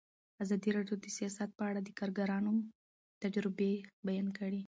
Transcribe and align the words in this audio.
ازادي 0.43 0.69
راډیو 0.77 0.95
د 1.03 1.05
سیاست 1.17 1.49
په 1.57 1.63
اړه 1.69 1.79
د 1.83 1.89
کارګرانو 1.99 2.51
تجربې 3.23 3.73
بیان 4.07 4.27
کړي. 4.37 4.59